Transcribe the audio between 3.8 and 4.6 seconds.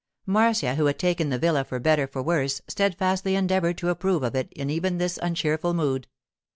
approve of it